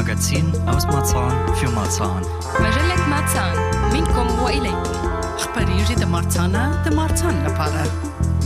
[0.00, 2.22] Magazin aus Marzahn für Marzahn.
[2.60, 3.56] مجلة ماتسان
[3.92, 4.92] منكم وإليكم
[5.38, 7.90] خبریجی در مارتانا در مارتان لپاره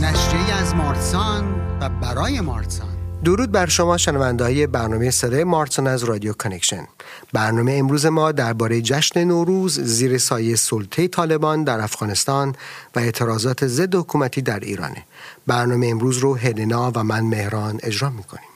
[0.01, 1.43] نشریه از مارسان
[1.81, 2.87] و برای مارسان.
[3.23, 6.87] درود بر شما شنونده های برنامه صدای مارتون از رادیو کانکشن.
[7.33, 12.55] برنامه امروز ما درباره جشن نوروز زیر سایه سلطه طالبان در افغانستان
[12.95, 15.03] و اعتراضات ضد حکومتی در ایرانه.
[15.47, 18.50] برنامه امروز رو هلنا و من مهران اجرا می‌کنیم.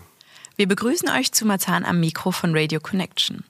[0.57, 3.43] Wir begrüßen euch zu Marzahn am Mikro von Radio Connection.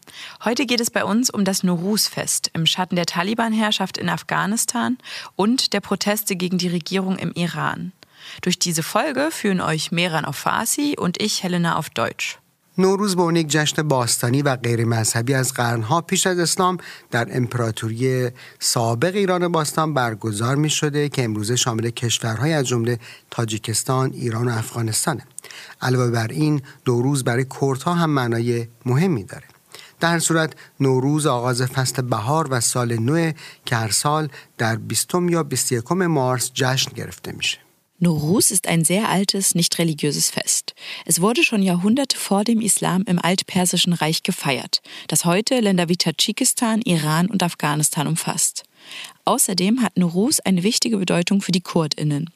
[0.44, 4.98] Heute geht es bei uns um das Nowruz-Fest im Schatten der Taliban-Herrschaft in Afghanistan
[5.36, 7.92] und der Proteste gegen die Regierung im Iran.
[8.42, 12.39] Durch diese Folge führen euch Mehran auf Farsi und ich, Helena, auf Deutsch.
[12.78, 16.78] نوروز به عنوان یک جشن باستانی و غیر مذهبی از قرنها پیش از اسلام
[17.12, 23.00] در امپراتوری سابق ایران باستان برگزار می شده که امروزه شامل کشورهای از جمله
[23.32, 25.23] تاجیکستان، ایران و افغانستانه.
[25.82, 29.45] علاوه بر این نوروز برای کردها هم معنای مهمی داره.
[30.00, 33.32] در صورت نوروز آغاز فصل بهار و سال نو
[33.66, 37.64] که هر سال در 20 یا 21 مارس جشن گرفته میشه.
[38.03, 40.75] Nowruz ist ein sehr altes, nicht religiöses Fest.
[41.05, 45.98] Es wurde schon Jahrhunderte vor dem Islam im altpersischen Reich gefeiert, das heute Länder wie
[45.98, 48.64] Tadschikistan, Iran und Afghanistan umfasst.
[49.27, 52.31] Außerdem hat Nowruz eine wichtige Bedeutung für die KurdInnen.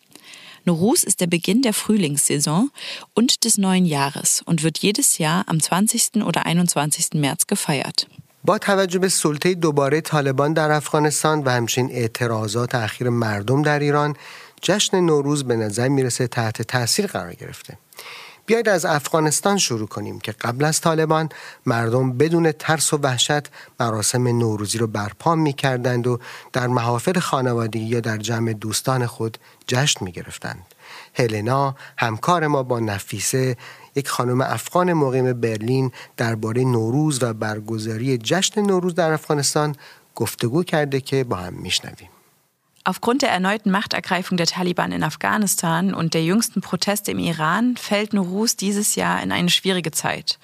[0.66, 2.70] Nowruz ist der Beginn der Frühlingssaison
[3.14, 6.24] und des neuen Jahres und wird jedes Jahr am 20.
[6.24, 7.14] oder 21.
[7.14, 8.06] März gefeiert.
[8.46, 14.16] با توجه به سلطه دوباره طالبان در افغانستان و همچنین اعتراضات اخیر مردم در ایران
[14.61, 17.77] جشن نوروز به نظر می‌رسه تحت تاثیر قرار گرفته
[18.49, 21.29] بیاید از افغانستان شروع کنیم که قبل از طالبان
[21.65, 23.47] مردم بدون ترس و وحشت
[23.79, 26.19] مراسم نوروزی رو برپا می کردند و
[26.53, 29.37] در محافل خانوادگی یا در جمع دوستان خود
[29.67, 30.65] جشن می گرفتند.
[31.13, 33.57] هلنا همکار ما با نفیسه
[33.95, 39.75] یک خانم افغان مقیم برلین درباره نوروز و برگزاری جشن نوروز در افغانستان
[40.15, 42.09] گفتگو کرده که با هم میشنویم.
[42.89, 48.13] Aufgrund der erneuten Machtergreifung der Taliban in Afghanistan und der jüngsten Proteste im Iran fällt
[48.13, 50.39] Nowruz dieses Jahr in eine schwierige Zeit.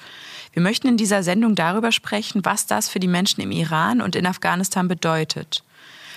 [0.53, 4.16] Wir möchten in dieser Sendung darüber sprechen, was das für die Menschen im Iran und
[4.16, 5.63] in Afghanistan bedeutet.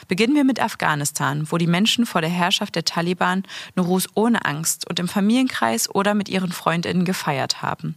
[0.07, 4.87] Beginnen wir mit Afghanistan, wo die Menschen vor der Herrschaft der Taliban Nowruz ohne Angst
[4.87, 7.95] und im Familienkreis oder mit ihren Freundinnen gefeiert haben.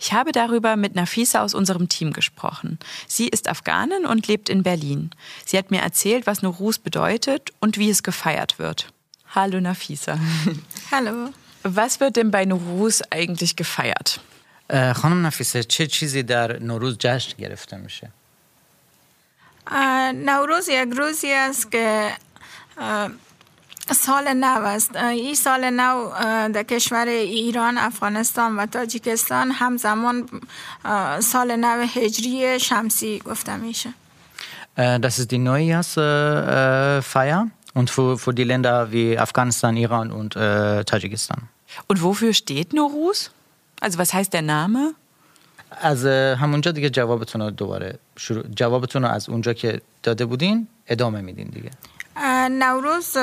[0.00, 2.78] Ich habe darüber mit Nafisa aus unserem Team gesprochen.
[3.06, 5.10] Sie ist Afghanin und lebt in Berlin.
[5.44, 8.92] Sie hat mir erzählt, was Nowruz bedeutet und wie es gefeiert wird.
[9.34, 10.18] Hallo Nafisa.
[10.90, 11.30] Hallo.
[11.62, 14.20] Was wird denn bei Nowruz eigentlich gefeiert?
[14.70, 18.10] اه، خانم نفیسه چه چیزی در نوروز جشن گرفته میشه؟
[19.66, 22.12] اه، نوروز یک روزی است که
[22.78, 23.10] اه،
[23.91, 26.09] سال نو است این سال نو
[26.49, 30.29] در کشور ایران افغانستان و تاجیکستان همزمان
[31.19, 33.93] سال نو هجری شمسی گفته میشه
[34.77, 41.49] das ist die Neujahrsfeier und für, für die Länder wie Afghanistan, Iran und äh, Tadschikistan.
[41.87, 43.31] Und wofür steht Nowruz?
[43.81, 44.95] Also was heißt der Name?
[45.81, 51.21] از همونجا دیگه جوابتون رو دوباره شروع جوابتون رو از اونجا که داده بودین ادامه
[51.21, 51.69] میدین دیگه
[52.51, 53.17] نوروز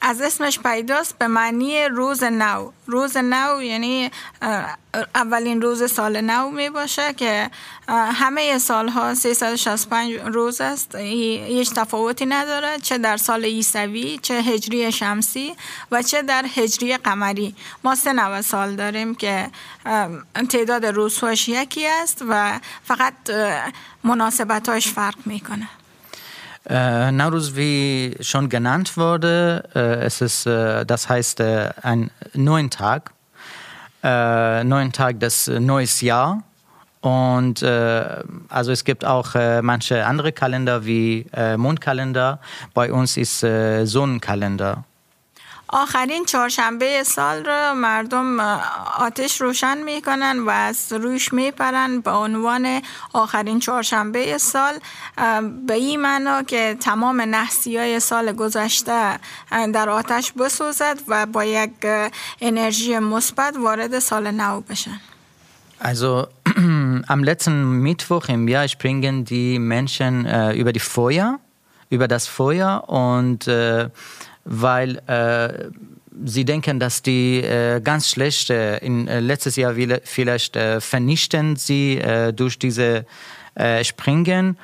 [0.00, 2.70] از اسمش پیداست به معنی روز نو.
[2.86, 4.10] روز نو یعنی
[5.14, 7.50] اولین روز سال نو می باشه که
[7.88, 10.94] همه سالها 365 روز است.
[10.94, 15.56] هی- هیچ تفاوتی نداره چه در سال عیسوی چه هجری شمسی
[15.90, 17.54] و چه در هجری قمری.
[17.84, 19.50] ما سه نوع سال داریم که
[20.48, 23.14] تعداد روزهاش یکی است و فقط
[24.04, 25.68] مناسبتاش فرق می‌کنه.
[26.66, 32.68] Äh, Nauruz, wie schon genannt wurde, äh, es ist, äh, das heißt, äh, ein neuen
[32.68, 33.12] Tag,
[34.02, 36.42] äh, neuen Tag des äh, neues Jahr.
[37.00, 41.26] Und äh, also es gibt auch äh, manche andere Kalender wie
[41.56, 42.40] Mondkalender.
[42.74, 44.84] Bei uns ist Sonnenkalender.
[45.68, 48.40] آخرین چهارشنبه سال رو مردم
[48.98, 52.82] آتش روشن می‌کنن و از روش میپرن به عنوان
[53.12, 54.78] آخرین چهارشنبه سال.
[55.66, 59.18] به این معنا که تمام نحسی های سال گذشته
[59.50, 61.70] در آتش بسوزد و با یک
[62.40, 65.00] انرژی مثبت وارد سال نو بشن.
[65.80, 66.26] Also
[67.14, 71.38] am letzten Mittwoch im Jahr springen die Menschen äh, über die Feuer
[71.90, 73.88] über das Feuer und äh,
[74.48, 75.70] weil äh,
[76.24, 79.74] sie denken, dass die äh, ganz schlecht äh, in äh, letztes Jahr
[80.04, 83.04] vielleicht äh, vernichten sie äh, durch diese
[83.54, 84.56] äh, Springen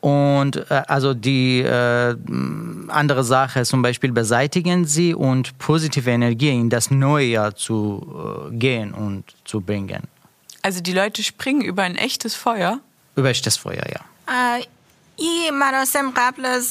[0.00, 2.14] und also die äh,
[2.88, 8.54] andere Sache zum Beispiel beseitigen sie und positive Energie in das neue Jahr zu äh,
[8.54, 10.02] gehen und zu bringen.
[10.60, 12.80] Also die Leute springen über ein echtes Feuer?
[13.16, 14.00] Über echtes Feuer, ja.
[15.16, 16.64] این مراسم قبل از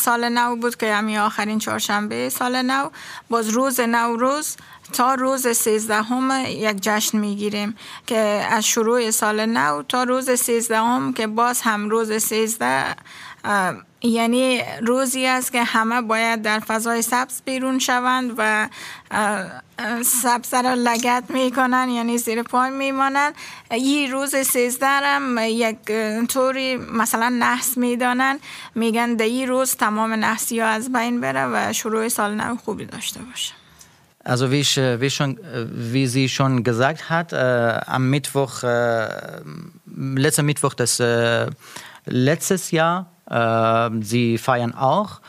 [0.00, 2.90] سال نو بود که همین آخرین چهارشنبه سال نو.
[3.30, 4.56] باز روز نوروز
[4.92, 11.26] تا روز سیزدهم یک جشن می‌گیریم که از شروع سال نو تا روز سیزدهم که
[11.26, 12.96] باز هم روز سیزده
[14.02, 18.68] یعنی روزی است که همه باید در فضای سبز بیرون شوند و
[20.04, 23.34] سبز را لگت می‌کنن یعنی زیر پای میمانند.
[23.70, 25.76] این روز سیزده هم یک
[26.28, 28.38] طوری مثلا نحس می‌دانن
[28.74, 32.84] میگن در این روز تمام نحسی ها از بین بره و شروع سال نو خوبی
[32.84, 33.54] داشته باشه.
[34.24, 35.40] Also wie, ich, wie, schon,
[35.94, 37.36] wie sie schon gesagt hat, äh,
[37.86, 39.08] am Mittwoch, äh,
[39.96, 41.46] letzter Mittwoch des äh,
[42.04, 43.06] letztes Jahr,
[44.02, 45.20] sie feiern auch.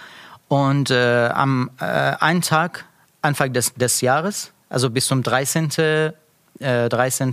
[0.48, 2.86] Und am einen Tag,
[3.21, 6.13] Anfang des, des Jahres, also bis zum 13.
[6.59, 7.31] 13.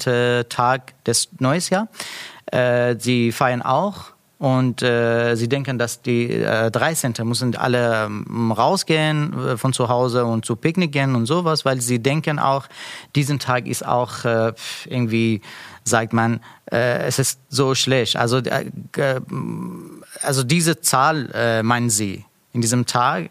[0.48, 1.88] Tag des Neues Jahr,
[2.98, 7.14] sie feiern auch und äh, sie denken, dass die äh, 13.
[7.24, 11.80] müssen alle ähm, rausgehen äh, von zu Hause und zu Picknick gehen und sowas, weil
[11.80, 12.68] sie denken auch,
[13.16, 14.52] diesen Tag ist auch äh,
[14.86, 15.42] irgendwie,
[15.82, 16.40] sagt man,
[16.70, 18.14] äh, es ist so schlecht.
[18.14, 18.70] Also, äh,
[20.22, 22.24] also diese Zahl äh, meinen sie.
[22.52, 23.30] In diesem Tag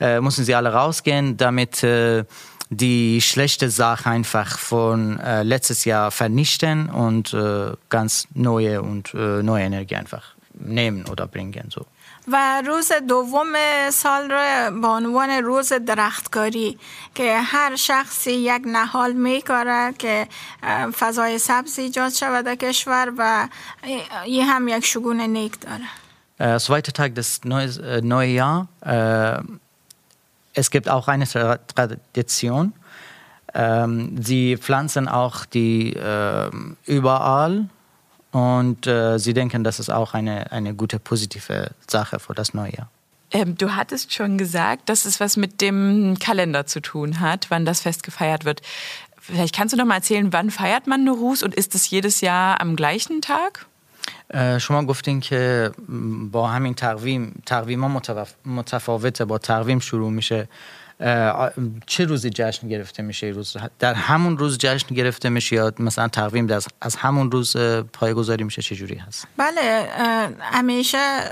[0.00, 2.24] äh, müssen sie alle rausgehen, damit äh,
[2.70, 9.42] die schlechte Sache einfach von äh, letztes Jahr vernichten und äh, ganz neue und äh,
[9.42, 11.69] neue Energie einfach nehmen oder bringen.
[11.71, 11.85] So.
[12.27, 13.53] و روز دوم
[13.91, 16.77] سال را به عنوان روز درختکاری
[17.15, 20.27] که هر شخصی یک نهال میکاره که
[20.99, 23.47] فضای سبز ایجاد شود در کشور و
[24.25, 25.85] این هم یک شگون نیک داره
[26.41, 28.67] äh, zweiter Tag des Neues, äh, Neujahr.
[28.81, 29.43] Äh,
[30.53, 32.73] es gibt auch eine Tradition.
[33.53, 36.49] Ähm, sie pflanzen auch die äh,
[36.85, 37.69] überall
[38.35, 42.71] und äh, sie denken, das ist auch eine, eine gute, positive Sache für das neue
[42.71, 42.89] Jahr.
[43.31, 47.65] Ähm, du hattest schon gesagt, dass es was mit dem Kalender zu tun hat, wann
[47.65, 48.61] das Fest gefeiert wird.
[49.19, 52.59] Vielleicht kannst du noch mal erzählen, wann feiert man Nuruz und ist es jedes Jahr
[52.61, 53.65] am gleichen Tag?
[54.59, 55.71] شما گفتین که
[56.31, 58.01] با همین تقویم تقویم ها
[58.45, 60.47] متفاوته با تقویم شروع میشه
[61.86, 66.50] چه روزی جشن گرفته میشه روز؟ در همون روز جشن گرفته میشه یا مثلا تقویم
[66.50, 67.56] از, از همون روز
[67.92, 69.88] پایگذاری میشه چه جوری هست؟ بله
[70.40, 71.22] همیشه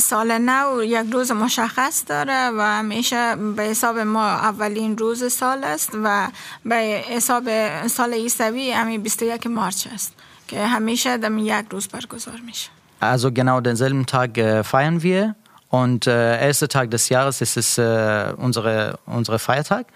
[0.00, 5.90] سال نو یک روز مشخص داره و همیشه به حساب ما اولین روز سال است
[6.04, 6.28] و
[6.64, 6.74] به
[7.08, 7.44] حساب
[7.86, 10.14] سال عیسوی همین 21 مارچ است
[10.48, 12.70] که همیشه در یک روز برگزار میشه.
[13.02, 14.38] Also genau denselben Tag
[14.70, 15.34] feiern wir
[15.72, 19.86] Und äh, erster Tag des Jahres ist es äh, unsere, unsere Feiertag.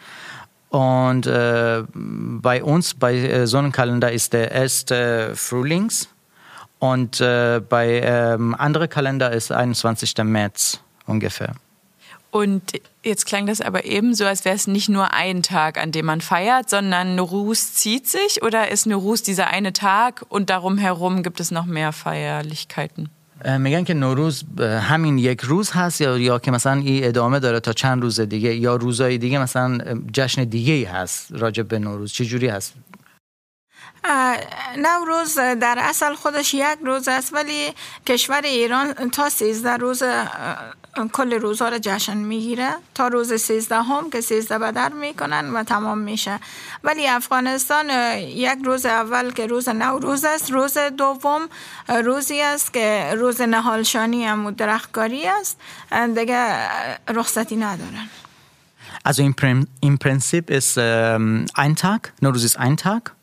[0.70, 6.08] Und äh, bei uns, bei äh, Sonnenkalender, ist der erste Frühlings.
[6.78, 10.14] Und äh, bei ähm, anderen Kalender ist 21.
[10.24, 11.52] März ungefähr.
[12.30, 12.62] Und
[13.02, 16.06] jetzt klang das aber eben so, als wäre es nicht nur ein Tag, an dem
[16.06, 21.22] man feiert, sondern Nuruz zieht sich oder ist Nuruz dieser eine Tag und darum herum
[21.22, 23.10] gibt es noch mehr Feierlichkeiten?
[23.44, 27.72] میگن که نوروز همین یک روز هست یا یا که مثلا این ادامه داره تا
[27.72, 29.78] چند روز دیگه یا روزهای دیگه مثلا
[30.12, 32.74] جشن دیگه ای هست راجع به نوروز؟ چه جوری هست؟
[34.78, 37.74] نوروز در اصل خودش یک روز است ولی
[38.06, 40.02] کشور ایران تا 13 روز
[41.12, 42.70] کل روزها رو جشن می‌گیره.
[42.94, 46.40] تا روز 13 هم که 13 بدر می‌کنن و تمام میشه.
[46.84, 51.48] ولی افغانستان یک روز اول که روز نوروز است روز دوم
[51.88, 55.60] روزی است که روز نهالشانی هم درختکاری است.
[56.14, 56.68] دیگه
[57.08, 58.08] رخصتی ندارن.
[59.06, 59.36] Also im,
[59.82, 63.14] im Prinzip ist ähm, ein Tag, Nowruz ist ein Tag,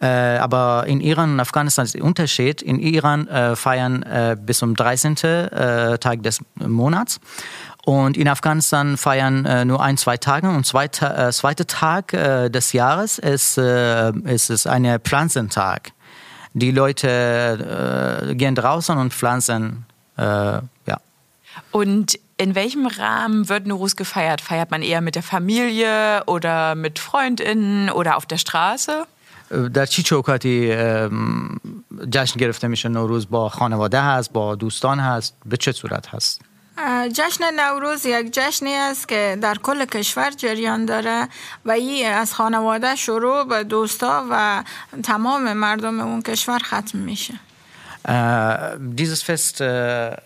[0.00, 2.60] äh, aber in Iran und Afghanistan ist der Unterschied.
[2.60, 5.16] In Iran äh, feiern äh, bis zum 13.
[5.16, 7.20] Äh, Tag des Monats
[7.84, 12.72] und in Afghanistan feiern äh, nur ein, zwei Tage und zweiter äh, zweite Tag des
[12.72, 15.92] Jahres ist, ist es ein Pflanzentag.
[16.52, 20.60] Die Leute gehen draußen und pflanzen, ja.
[21.70, 24.41] Und in welchem Rahmen wird Nuruz gefeiert?
[24.41, 29.05] Feiert man eher mit der Familie oder mit FreundInnen oder auf der Straße?
[29.73, 30.75] در چی چوکاتی
[32.09, 36.41] جشن گرفته میشه نوروز با خانواده هست با دوستان هست به چه صورت هست
[37.13, 41.27] جشن نوروز یک جشنی است که در کل کشور جریان داره
[41.65, 44.63] و این از خانواده شروع به دوستا و
[45.03, 47.33] تمام مردم اون کشور ختم میشه
[48.05, 50.17] Äh, dieses Fest, äh,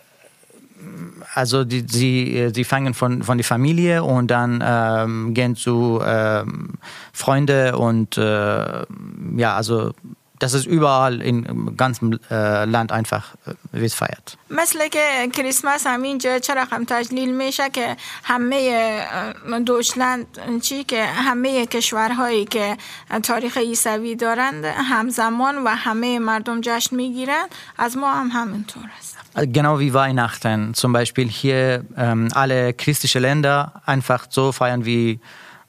[1.34, 6.74] also die, sie, sie fangen von, von der Familie und dann ähm, gehen zu ähm,
[7.12, 8.84] Freunde und äh,
[9.36, 9.92] ja, also
[10.38, 14.36] das ist überall im ganzen äh, Land einfach äh, wird feiert.
[14.50, 18.92] مثل که کریسمس هم اینجا چرا هم تجلیل میشه که همه
[19.50, 20.26] اه، دوچلند
[20.62, 22.76] چی که همه کشورهایی که
[23.22, 27.48] تاریخ عیسوی دارند همزمان و همه مردم جشن میگیرند
[27.78, 30.74] از ما هم همینطور است Genau wie Weihnachten.
[30.74, 35.20] Zum Beispiel hier ähm, alle christliche Länder einfach so feiern wie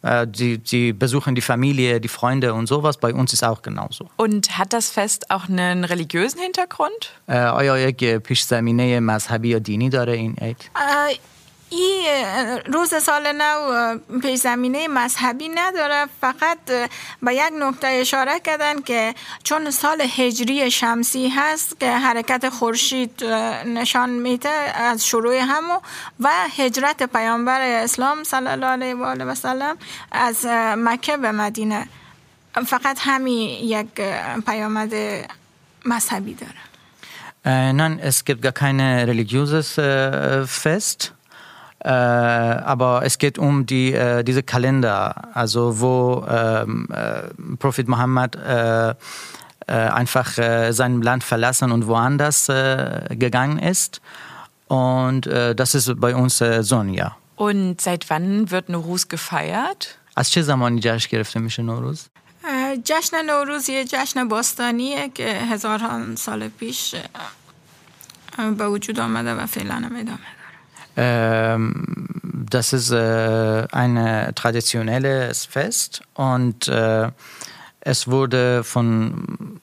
[0.02, 2.98] äh, die, die besuchen die Familie, die Freunde und sowas.
[2.98, 4.10] Bei uns ist auch genauso.
[4.16, 7.12] Und hat das Fest auch einen religiösen Hintergrund?
[7.28, 10.70] Äh, آیا یک پیش زمینه مذهبی یا دینی داره این عید؟
[11.75, 16.07] این روز سال نو پیش زمینه مذهبی نداره.
[16.21, 16.59] فقط
[17.23, 19.15] به یک نکته اشاره کردن که
[19.45, 23.25] چون سال هجری شمسی هست که حرکت خورشید
[23.67, 25.81] نشان میده از شروع همو
[26.21, 29.77] و هجرت پیامبر اسلام صلی الله علیه و آله و سلم
[30.13, 31.87] از مکه به مدینه.
[32.67, 33.87] فقط همین یک
[34.47, 34.95] پیامد
[35.85, 36.65] مذهبی داره.
[37.73, 39.67] nein, es gibt gar kein religiöses
[40.63, 41.14] Fest.
[41.84, 48.36] Äh, aber es geht um die, äh, diese Kalender, also wo ähm, äh, Prophet Muhammad
[48.36, 48.94] äh, äh,
[49.68, 54.02] einfach äh, sein Land verlassen und woanders äh, gegangen ist.
[54.68, 57.18] Und äh, das ist bei uns äh, so ein Jahr.
[57.38, 59.96] Und seit wann wird Nowruz gefeiert?
[60.16, 62.08] از چه زمانی جشن گرفته میشه نوروز؟
[62.44, 66.96] اه، جشن نوروز یه جشن باستانیه که هزاران سال پیش
[68.38, 70.20] اه، به وجود آمده و فعلا هم ادامه داره
[70.98, 72.08] Ähm,
[72.50, 77.10] das ist äh, ein traditionelles Fest und äh,
[77.82, 79.62] es wurde von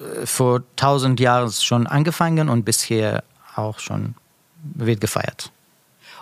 [0.00, 3.22] äh, vor tausend Jahren schon angefangen und bisher
[3.56, 4.14] auch schon
[4.62, 5.50] wird gefeiert.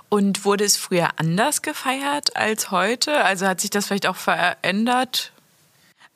[0.09, 3.25] Und wurde es früher anders gefeiert als heute?
[3.25, 5.33] Also hat sich das vielleicht auch verändert?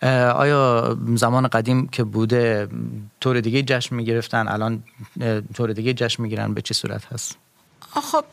[0.02, 2.68] اه، آیا زمان قدیم که بوده
[3.20, 4.82] طور دیگه جشن میگرفتن الان
[5.20, 7.37] اه، طور دیگه جشن میگیرن به چه صورت هست؟
[8.01, 8.25] خب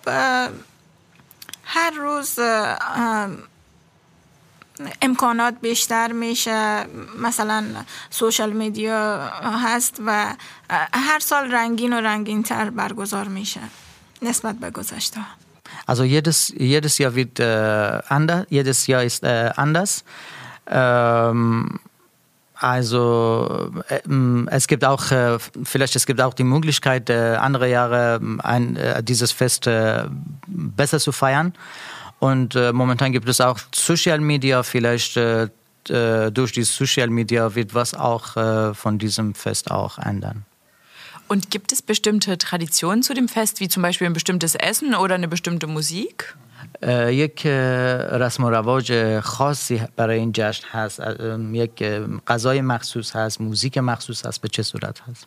[1.64, 2.38] هر روز
[5.02, 6.86] امکانات بیشتر میشه
[7.18, 7.64] مثلا
[8.10, 9.28] سوشال میدیا
[9.64, 10.34] هست و
[10.94, 13.60] هر سال رنگین و رنگین تر برگزار میشه
[14.22, 15.20] نسبت به گذشته.
[15.88, 20.04] Also jedes, jedes Jahr wird äh, anders, jedes Jahr ist äh, anders.
[20.66, 21.80] Ähm,
[22.62, 27.68] also äh, ähm, es gibt auch, äh, vielleicht es gibt auch die Möglichkeit, äh, andere
[27.68, 29.68] Jahre ähm, ein, dieses Fest
[30.46, 31.54] besser zu feiern.
[32.20, 38.74] Und momentan gibt es auch Social Media, vielleicht durch die Social Media wird was auch
[38.74, 40.44] von diesem Fest auch ändern.
[41.26, 45.16] Und gibt es bestimmte Traditionen zu dem Fest, wie zum Beispiel ein bestimmtes Essen oder
[45.16, 46.36] eine bestimmte Musik?
[47.08, 51.00] یک رسم و رواج خاصی برای این جشن هست.
[51.52, 51.82] یک
[52.26, 55.26] غذای مخصوص هست موزیک مخصوص هست به چه صورت هست؟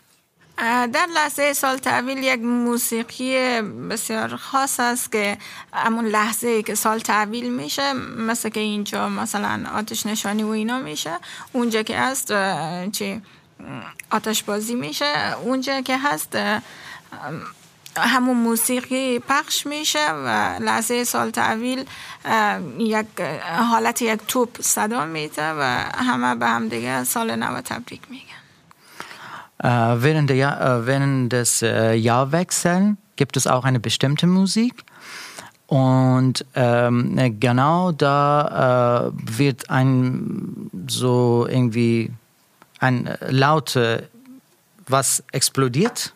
[0.94, 5.38] در لحظه سال تحویل یک موسیقی بسیار خاص است که
[5.74, 11.12] همون لحظه که سال تحویل میشه مثل که اینجا مثلا آتش نشانی و اینا میشه
[11.54, 12.34] اونجا که هست
[12.92, 13.22] چی؟
[14.12, 16.38] آتش بازی میشه اونجا که هست
[17.97, 21.85] همون موسیقی پخش میشه و لحظه سال تحویل
[22.25, 23.07] اه، یک
[23.71, 25.63] حالت یک توپ صدا میده و
[25.95, 28.41] همه به هم دیگه سال نو تبریک میگن
[29.63, 34.85] Äh, während, der Jahr, äh, während des äh, Jahrwechsels gibt es auch eine bestimmte Musik.
[35.67, 42.11] Und ähm, äh, genau da äh, wird ein so irgendwie
[42.81, 44.09] ein äh, Laute,
[44.89, 46.15] was explodiert.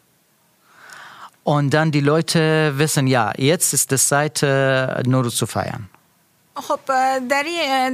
[1.55, 5.89] Und dann die Leute wissen, ja, jetzt ist es Zeit, äh, Nuru zu feiern.
[6.55, 6.79] خب
[7.29, 7.45] در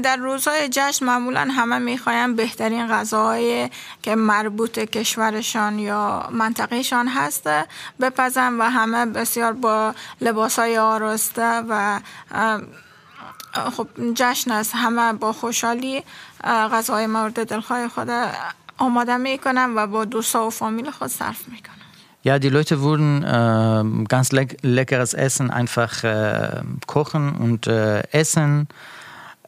[0.03, 3.69] در روزهای جشن معمولا همه می‌خواین بهترین غذاهای
[4.01, 7.49] که مربوط کشورشان یا منطقهشان هست
[8.01, 11.99] بپزن و همه بسیار با لباسهای آراسته و
[13.77, 16.03] خب جشن است همه با خوشحالی
[16.43, 18.09] اه، غذاهای مورد دلخواه خود
[18.77, 21.84] آماده می‌کنن و با دوستا و فامیل خود صرف می‌کنن
[22.25, 28.67] Ja, die Leute würden ähm, ganz leck leckeres Essen einfach äh, kochen und äh, essen.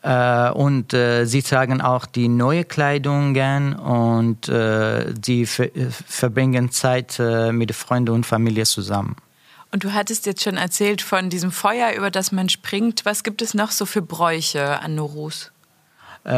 [0.03, 5.69] Äh, und äh, sie tragen auch die neue Kleidungen und äh, sie ver
[6.07, 9.15] verbringen Zeit äh, mit Freunden und Familie zusammen.
[9.71, 13.05] Und du hattest jetzt schon erzählt von diesem Feuer, über das man springt.
[13.05, 15.51] Was gibt es noch so für Bräuche an Norus?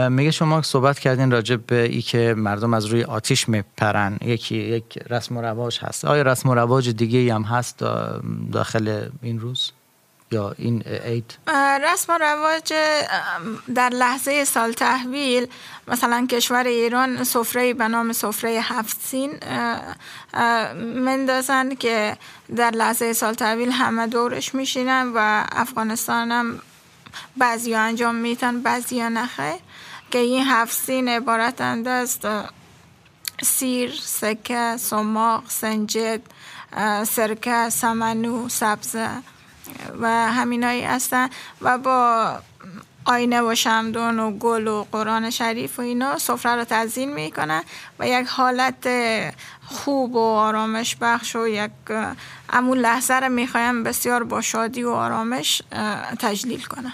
[0.09, 4.17] میگه شما صحبت کردین راجع به ای که مردم از روی آتیش میپرن.
[4.21, 6.05] یکی یک رسم و رواج هست.
[6.05, 7.85] آیا رسم و رواج دیگه هم هست
[8.51, 9.71] داخل این روز؟
[10.31, 11.37] یا این عید؟
[11.93, 12.73] رسم و رواج
[13.75, 15.47] در لحظه سال تحویل
[15.87, 19.31] مثلا کشور ایران سفره به نام سفره هفتسین
[20.95, 22.17] مندازن که
[22.55, 26.59] در لحظه سال تحویل همه دورش میشینن و افغانستان هم
[27.37, 29.53] بعضی انجام میتن بعضی نخه.
[30.11, 32.19] که این هفتسین عبارتند از
[33.43, 36.21] سیر، سکه، سماق، سنجد،
[37.03, 39.09] سرکه، سمنو، سبزه
[39.99, 41.29] و همینایی هستن
[41.61, 42.39] و با
[43.05, 47.63] آینه و شمدون و گل و قرآن شریف و اینا سفره رو تزین می‌کنن
[47.99, 48.87] و یک حالت
[49.65, 51.71] خوب و آرامش بخش و یک
[52.49, 55.61] امون لحظه رو می‌خوایم بسیار با شادی و آرامش
[56.19, 56.93] تجلیل کنن.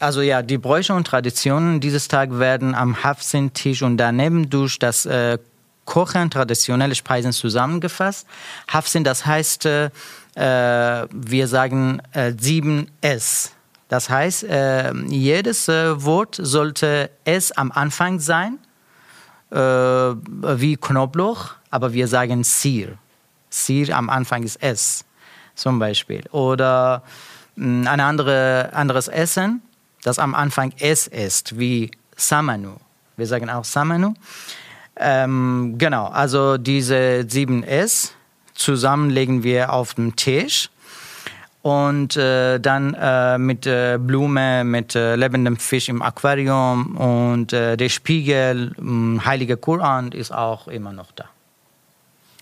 [0.00, 5.06] Also ja, die Bräuche und Traditionen dieses Tag werden am Hafsin-Tisch und daneben durch das
[5.06, 5.38] äh,
[5.84, 8.26] Kochen traditionelle Speisen zusammengefasst.
[8.68, 9.90] Hafsin, das heißt, äh,
[10.36, 13.50] wir sagen äh, 7S.
[13.88, 18.58] Das heißt, äh, jedes äh, Wort sollte S am Anfang sein,
[19.50, 22.98] äh, wie Knoblauch, aber wir sagen Sir.
[23.50, 25.04] Sir am Anfang ist S,
[25.56, 26.22] zum Beispiel.
[26.30, 27.02] Oder
[27.56, 29.62] mh, ein andere, anderes Essen
[30.02, 32.76] das am Anfang S ist, wie Samanu.
[33.16, 34.14] Wir sagen auch Samanu.
[34.96, 38.12] Ähm, genau, also diese sieben S
[38.54, 40.70] zusammen legen wir auf den Tisch
[41.62, 47.76] und äh, dann äh, mit äh, Blume, mit äh, lebendem Fisch im Aquarium und äh,
[47.76, 48.72] der Spiegel,
[49.24, 51.26] heilige Koran ist auch immer noch da.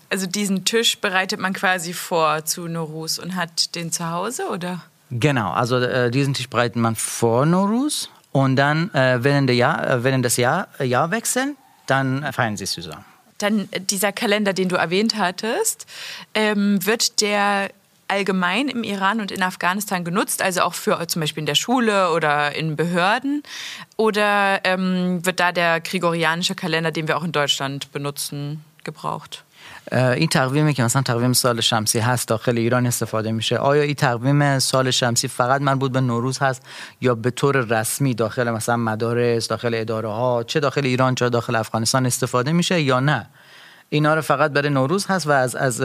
[0.09, 4.81] Also diesen Tisch bereitet man quasi vor zu Norus und hat den zu Hause, oder?
[5.09, 9.89] Genau, also äh, diesen Tisch bereitet man vor Norus und dann äh, während, der Jahr,
[9.89, 13.05] äh, während des Jahr, äh, Jahrwechsels, dann feiern sie zusammen.
[13.37, 15.87] Dann äh, dieser Kalender, den du erwähnt hattest,
[16.33, 17.69] ähm, wird der
[18.07, 22.11] allgemein im Iran und in Afghanistan genutzt, also auch für zum Beispiel in der Schule
[22.11, 23.43] oder in Behörden?
[23.95, 29.43] Oder ähm, wird da der gregorianische Kalender, den wir auch in Deutschland benutzen, gebraucht?
[29.91, 33.57] این تقویمی که مثلا تقویم سال شمسی هست داخل ایران استفاده میشه.
[33.57, 36.65] آیا این تقویم سال شمسی فقط مربوط به نوروز هست
[37.01, 41.55] یا به طور رسمی داخل مثلا مدارس داخل اداره ها چه داخل ایران چه داخل
[41.55, 43.29] افغانستان استفاده میشه یا نه؟
[43.89, 45.81] اینا رو فقط برای نوروز هست و از از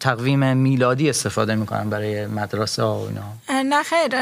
[0.00, 3.62] تقویم میلادی استفاده می‌کنن برای مدرسه و اینا.
[3.62, 4.16] نه خیر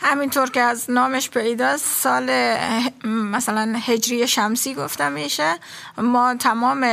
[0.00, 2.56] همینطور که از نامش پیداست سال
[3.04, 5.54] مثلا هجری شمسی گفته میشه.
[5.98, 6.86] ما تمام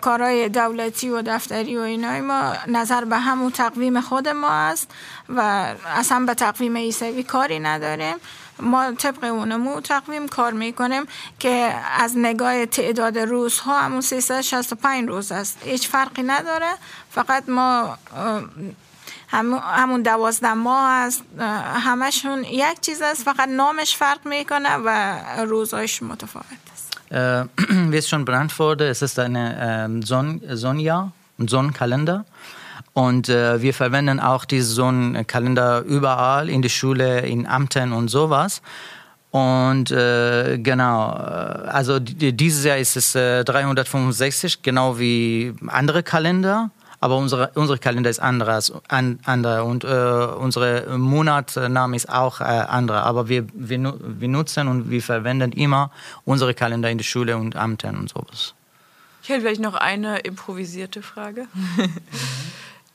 [0.00, 4.90] کارهای دولتی و دفتری و اینای ما نظر به همون تقویم خود ما است
[5.28, 8.16] و اصلا به تقویم عیسوی کاری نداریم.
[8.60, 11.04] ما طبق اونمو تقویم کار می‌کنیم
[11.38, 15.58] که از نگاه تعداد روزها همون 365 روز است.
[15.64, 16.70] هیچ فرقی نداره.
[17.10, 17.98] فقط ما
[19.60, 21.22] همون دوازده ماه است.
[21.74, 23.22] همشون یک چیز است.
[23.22, 26.94] فقط نامش فرق می‌کنه و روزهایش متفاوت است.
[28.10, 29.44] schon benannt wurde, es ist eine
[30.10, 30.26] Son
[30.62, 30.98] Sonja,
[31.38, 32.24] ein Sonnenkalender.
[32.94, 38.62] Und äh, wir verwenden auch diesen Sonnenkalender überall in der Schule, in Amten und sowas.
[39.30, 46.70] Und äh, genau, also dieses Jahr ist es 365, genau wie andere Kalender
[47.04, 52.44] aber unsere, unsere Kalender ist anderes, an, andere und äh, unsere Monatname ist auch äh,
[52.44, 53.02] andere.
[53.02, 55.90] Aber wir, wir, wir nutzen und wir verwenden immer
[56.24, 58.54] unsere Kalender in der Schule und Amten und sowas.
[59.22, 61.46] Ich hätte vielleicht noch eine improvisierte Frage.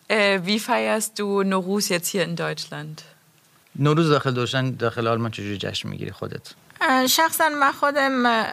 [0.09, 3.03] Äh, wie feierst du Norus jetzt hier in Deutschland?
[3.75, 6.53] نوروز داخل داشتن داخل آلمان چجوری جشن می‌گیری خودت؟
[7.09, 8.45] شخصا من خودم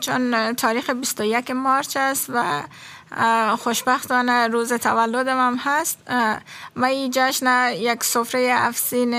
[0.00, 2.62] چون تاریخ 21 مارچ است و
[3.58, 5.98] خوشبختانه روز تولدم هم هست
[6.76, 9.10] و این جشن یک سفره افسین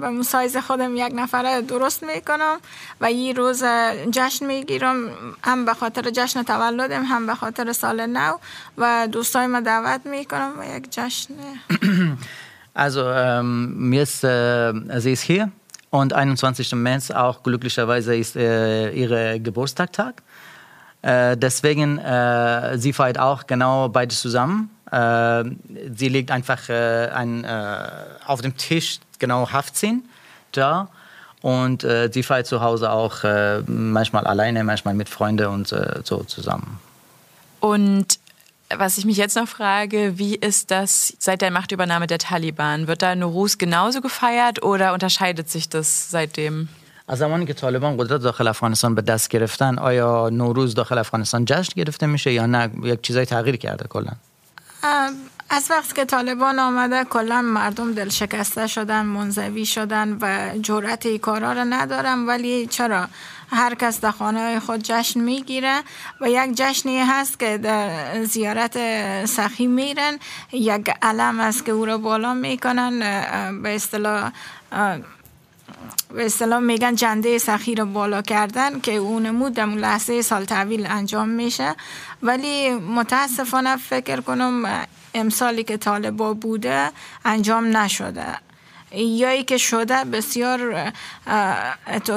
[0.00, 2.56] به مسایز خودم یک نفره درست می‌کنم
[3.00, 3.64] و این روز
[4.10, 5.10] جشن می‌گیرم
[5.44, 8.36] هم به خاطر جشن تولدم هم به خاطر سال نو
[8.78, 11.34] و دوستای ما دعوت می‌کنم و یک جشن
[12.74, 15.50] Also ähm, mir ist, äh, sie hier
[15.90, 16.72] und 21.
[16.72, 20.14] März auch glücklicherweise ist äh, ihr Geburtstagtag.
[21.02, 24.70] Äh, deswegen, äh, sie feiert auch genau beides zusammen.
[24.90, 25.44] Äh,
[25.94, 27.88] sie legt einfach äh, ein, äh,
[28.26, 30.02] auf dem Tisch genau Haftzehn
[30.52, 30.88] da
[31.42, 33.24] und äh, sie feiert zu Hause auch
[33.66, 36.80] manchmal alleine, manchmal mit Freunden und so zusammen.
[37.60, 38.18] Und
[38.74, 42.86] was ich mich jetzt noch frage, wie ist das seit der Machtübernahme der Taliban?
[42.86, 46.68] Wird da Nuruz genauso gefeiert oder unterscheidet sich das seitdem?
[47.10, 51.72] از زمانی که طالبان قدرت داخل افغانستان به دست گرفتن آیا نوروز داخل افغانستان جشن
[51.76, 54.12] گرفته میشه یا نه؟ یک چیزای تغییر کرده کلا.
[55.50, 61.18] از وقتی که طالبان آمده کلا مردم دل شکسته شدن منزوی شدن و جرأت ای
[61.18, 63.08] کارا رو ندارم ولی چرا؟
[63.50, 65.82] هر کس در خانه خود جشن می‌گیره
[66.20, 68.76] و یک جشنی هست که در زیارت
[69.26, 70.18] سخی میرن.
[70.52, 72.98] یک علم است که او رو بالا می‌کنن.
[73.62, 74.32] به اصطلاح
[76.14, 80.86] به اصطلاح میگن جنده سخی رو بالا کردن که اون نمود در لحظه سال تحویل
[80.86, 81.74] انجام میشه.
[82.22, 86.90] ولی متاسفانه فکر کنم امسالی که طالبا بوده
[87.24, 88.26] انجام نشده.
[88.92, 90.92] یایی که شده بسیار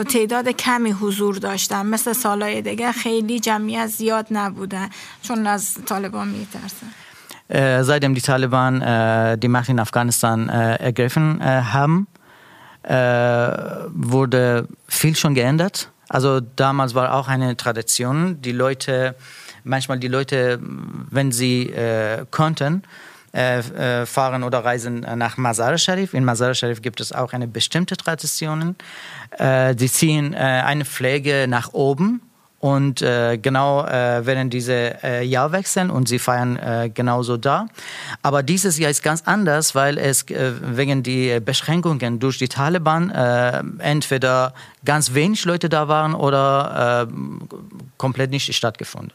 [0.10, 1.86] تعداد کمی حضور داشتن.
[1.86, 4.89] مثل سالهای دیگه خیلی جمعیت زیاد نبوده.
[5.21, 6.88] چون از طالبان میترسن
[7.88, 8.73] seitdem die Taliban
[9.43, 10.49] die Macht in Afghanistan
[10.89, 11.28] ergriffen
[12.84, 12.93] äh,
[13.93, 15.89] wurde viel schon geändert.
[16.10, 19.15] Also damals war auch eine Tradition, die Leute,
[19.63, 20.60] manchmal die Leute,
[21.10, 21.74] wenn sie
[22.30, 22.84] konnten,
[23.34, 26.13] äh, fahren oder reisen nach Mazar Sharif.
[26.13, 28.76] In Mazar Sharif gibt es auch eine bestimmte Tradition.
[29.32, 32.22] Äh, sie ziehen äh, eine Pflege nach oben
[32.63, 37.67] und äh, genau äh, werden diese äh, Jahr wechseln und sie feiern äh, genauso da.
[38.21, 43.10] Aber dieses Jahr ist ganz anders, weil es äh, wegen die Beschränkungen durch die Taliban
[43.10, 44.54] äh, entweder
[44.86, 47.13] ganz wenig Leute da waren oder äh,
[47.97, 49.12] komplett nicht stattgefunden.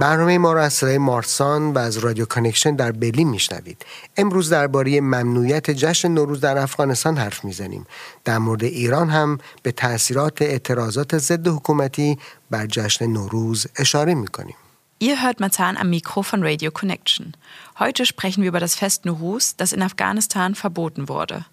[0.00, 3.86] برنامه ما را از صدای مارسان و از رادیو کانکشن در برلین میشنوید
[4.16, 7.86] امروز درباره ممنوعیت جشن نوروز در افغانستان حرف می‌زنیم
[8.24, 12.18] در مورد ایران هم به تاثیرات اعتراضات ضد حکومتی
[12.50, 14.56] بر جشن نوروز اشاره می‌کنیم
[15.02, 17.34] Ihr hört Marzahn am Mikro von Radio Connection.
[17.78, 21.44] Heute sprechen wir über das Fest Nuruz, das in Afghanistan verboten wurde.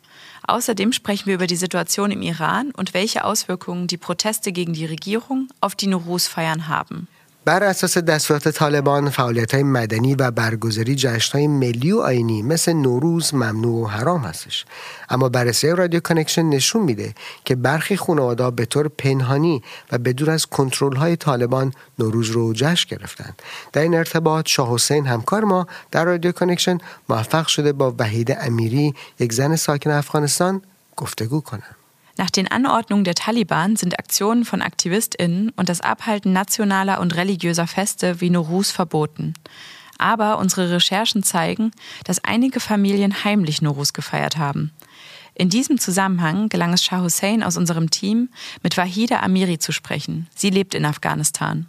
[0.47, 4.85] Außerdem sprechen wir über die Situation im Iran und welche Auswirkungen die Proteste gegen die
[4.85, 7.07] Regierung auf die Nuruz-Feiern haben.
[7.47, 12.73] بر اساس دستورات طالبان فعالیت های مدنی و برگزاری جشن های ملی و آینی مثل
[12.73, 14.65] نوروز ممنوع و حرام هستش.
[15.09, 17.13] اما بررسی رادیو کانکشن نشون میده
[17.45, 22.95] که برخی خانواده به طور پنهانی و بدور از کنترل های طالبان نوروز رو جشن
[22.95, 23.33] گرفتن.
[23.73, 26.77] در این ارتباط شاه حسین همکار ما در رادیو کانکشن
[27.09, 30.61] موفق شده با وحید امیری یک زن ساکن افغانستان
[30.95, 31.76] گفتگو کنند
[32.18, 37.66] Nach den Anordnungen der Taliban sind Aktionen von AktivistInnen und das Abhalten nationaler und religiöser
[37.66, 39.34] Feste wie Nowruz verboten.
[39.98, 41.70] Aber unsere Recherchen zeigen,
[42.04, 44.72] dass einige Familien heimlich Nowruz gefeiert haben.
[45.34, 48.28] In diesem Zusammenhang gelang es Shah Hussein aus unserem Team,
[48.62, 50.28] mit Wahida Amiri zu sprechen.
[50.34, 51.66] Sie lebt in Afghanistan.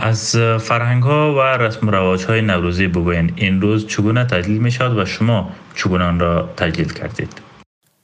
[0.00, 4.98] از فرهنگ ها و رسم رواج های نوروزی بگوین این روز چگونه تجلیل می شود
[4.98, 7.48] و شما چگونه آن را تجلیل کردید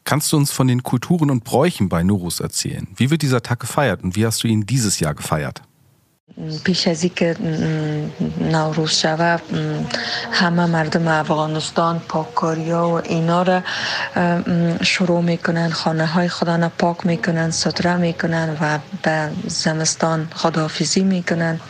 [0.09, 2.87] Kannst du uns von den Kulturen und Bräuchen bei Nurus erzählen?
[2.97, 5.63] Wie wird dieser Tag gefeiert und wie hast du ihn dieses Jahr gefeiert?
[6.65, 7.37] پیش از اینکه
[8.41, 9.43] نوروز شود
[10.33, 13.63] همه مردم افغانستان پاککاری ها و اینا را
[14.83, 21.61] شروع میکنن خانه های خدا پاک میکنن ستره میکنن و به زمستان خداحافظی میکنن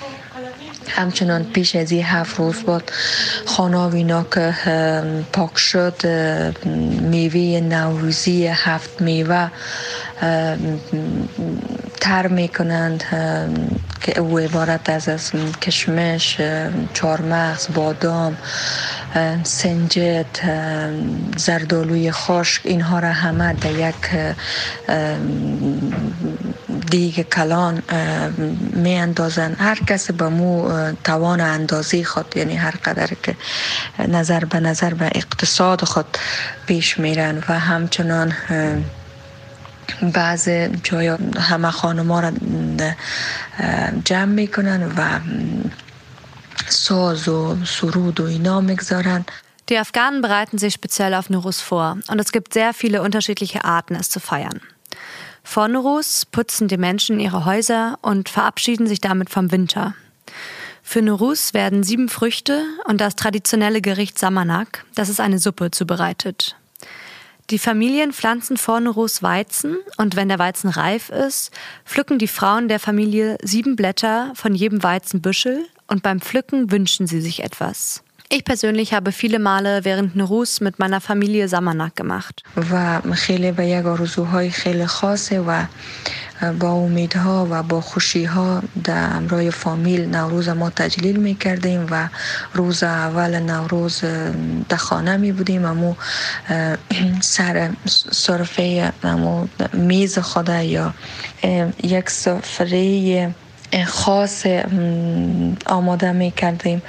[0.89, 2.91] همچنان پیش از این هفت روز بود
[3.45, 4.53] خانه اینا که
[5.33, 6.07] پاک شد
[7.01, 9.51] میوه نوروزی هفت میوه
[12.01, 13.03] تر می‌کنند
[14.01, 16.41] که او عبارت از از کشمش
[16.93, 18.37] چارمغز بادام
[19.43, 20.25] سنجد
[21.37, 23.95] زردالوی خشک اینها را همه در یک
[26.89, 27.83] دیگ کلان
[28.73, 29.53] می اندازن.
[29.53, 30.71] هر کسی به مو
[31.03, 33.35] توان اندازی خود یعنی هر قدر که
[34.07, 36.17] نظر به نظر به اقتصاد خود
[36.65, 38.33] پیش میرن و همچنان
[40.01, 40.49] بعض
[40.83, 42.31] جای همه خانما را
[44.05, 45.19] جمع می‌کنن و
[46.67, 49.25] ساز و سرود و اینا می‌گذارن.
[49.69, 51.97] Die Afghanen bereiten sich speziell auf Nuruz vor.
[52.11, 54.59] Und es gibt sehr viele unterschiedliche Arten, es zu feiern.
[55.51, 55.67] Vor
[56.31, 59.95] putzen die Menschen ihre Häuser und verabschieden sich damit vom Winter.
[60.83, 66.55] Für Nuruz werden sieben Früchte und das traditionelle Gericht Samanak, das ist eine Suppe, zubereitet.
[67.49, 71.49] Die Familien pflanzen vor Nuruz Weizen und wenn der Weizen reif ist,
[71.83, 77.21] pflücken die Frauen der Familie sieben Blätter von jedem Weizenbüschel und beim Pflücken wünschen sie
[77.21, 78.03] sich etwas.
[78.31, 82.43] Ich persönlich habe viele Male während Nuruz mit meiner Familie Samanak gemacht.
[86.59, 92.09] با امیدها و با خوشی ها در امرای فامیل نوروز ما تجلیل می کردیم و
[92.53, 94.01] روز اول نوروز
[94.69, 95.95] در خانه می بودیم امو
[97.21, 97.69] سر
[98.11, 100.93] صرفه امو میز خود یا
[101.83, 103.35] یک سفره
[103.86, 104.46] خاص
[105.66, 106.82] آماده می کردیم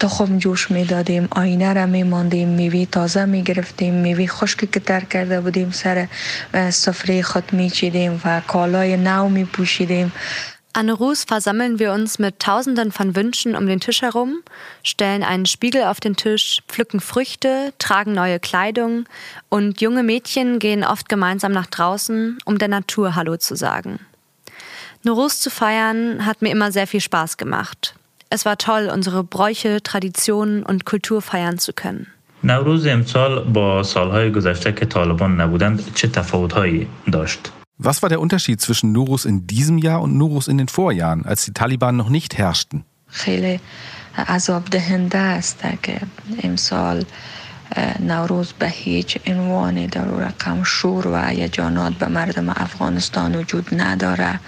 [0.00, 4.80] تخم جوش می دادیم آینه را می ماندیم میوی تازه می گرفتیم میوی خشکی که
[4.80, 6.08] تر کرده بودیم سر
[6.70, 10.12] سفره خود می چیدیم و کالای نو می پوشیدیم
[10.78, 14.42] Anne Ruß versammeln wir uns mit Tausenden von Wünschen um den Tisch herum,
[14.82, 19.06] stellen einen Spiegel auf den Tisch, pflücken Früchte, tragen neue Kleidung
[19.48, 24.00] und junge Mädchen gehen oft gemeinsam nach draußen, um der Natur Hallo zu sagen.
[25.02, 27.94] Norus zu feiern hat mir immer sehr viel Spaß gemacht.
[28.30, 32.06] Es war toll, unsere Bräuche, Traditionen und Kultur feiern zu können.
[32.44, 38.60] نوروز امسال با سالهای گذشته که طالبان نبودند چه تفاوتهایی داشت؟ Was war der Unterschied
[38.60, 42.38] zwischen Nurus in diesem Jahr und Nurus in den Vorjahren, als die Taliban noch nicht
[42.38, 42.84] herrschten?
[43.06, 43.60] خیلی
[44.18, 46.00] عذاب دهنده است که
[46.42, 47.04] امسال
[47.99, 54.39] نوروز به هیچ عنوانی در رقم شور و هیجانات به مردم افغانستان وجود نداره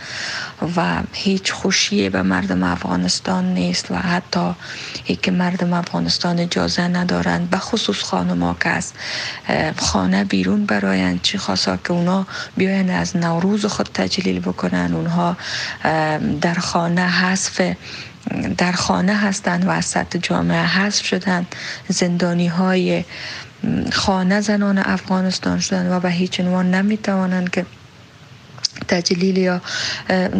[0.76, 4.56] و هیچ خوشی به مردم افغانستان نیست و حتی
[5.06, 8.94] ای که مردم افغانستان اجازه ندارند به خصوص خانما که از
[9.78, 12.26] خانه بیرون برایند چی خاصا که اونا
[12.58, 15.38] بیاین از نوروز خود تجلیل بکنن؟ اونها
[16.42, 17.62] در خانه حذف
[18.58, 21.56] در خانه هستند و از سطح جامعه حذف شدند.
[21.88, 23.04] زندانی های
[23.92, 27.66] خانه زنان افغانستان شدند و به هیچ عنوان نمی‌توانند که
[28.88, 29.62] تجلیل یا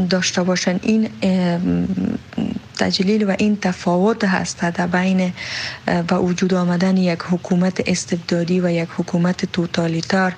[0.10, 0.80] داشته باشند.
[0.84, 1.10] این
[2.78, 5.34] تجلیل و این تفاوت هست در بین
[6.08, 10.36] به وجود آمدن یک حکومت استبدادی و یک حکومت توتالیتار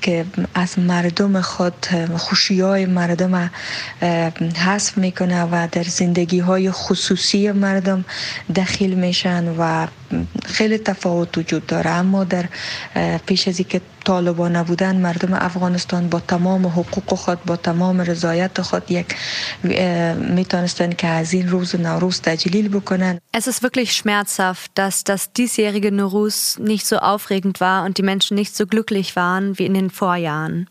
[0.00, 3.50] که از مردم خود خوشی های مردم
[4.56, 8.04] حذف می‌کنه و در زندگی های خصوصی مردم
[8.56, 9.86] دخیل میشن و
[10.46, 11.90] خیلی تفاوت وجود داره.
[11.90, 12.44] اما در
[13.26, 18.91] پیش از اینکه طالبان نبودن مردم افغانستان با تمام حقوق خود با تمام رضایت خود
[18.91, 19.15] یک
[20.15, 23.19] میتونستن که از این روز Nauruz تجلیل بکنن.
[23.37, 28.35] Es ist wirklich schmerzhaft, dass das diesjährige Nowruz nicht so aufregend war und die Menschen
[28.35, 30.67] nicht so glücklich waren wie in den Vorjahren.